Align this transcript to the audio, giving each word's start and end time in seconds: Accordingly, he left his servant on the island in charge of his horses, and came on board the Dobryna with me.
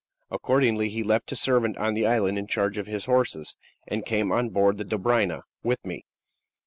Accordingly, 0.31 0.89
he 0.89 1.03
left 1.03 1.29
his 1.29 1.39
servant 1.41 1.77
on 1.77 1.93
the 1.93 2.07
island 2.07 2.39
in 2.39 2.47
charge 2.47 2.79
of 2.79 2.87
his 2.87 3.05
horses, 3.05 3.55
and 3.87 4.03
came 4.03 4.31
on 4.31 4.49
board 4.49 4.79
the 4.79 4.83
Dobryna 4.83 5.43
with 5.61 5.85
me. 5.85 6.05